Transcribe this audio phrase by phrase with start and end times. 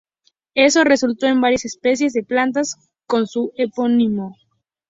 [0.55, 4.35] Eso resultó en varias especies de plantas con su epónimo.